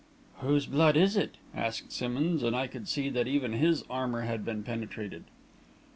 [0.39, 4.43] "Whose blood is it?" asked Simmonds, and I could see that even his armour had
[4.43, 5.25] been penetrated.